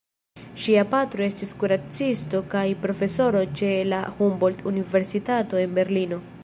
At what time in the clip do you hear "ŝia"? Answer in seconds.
0.61-0.85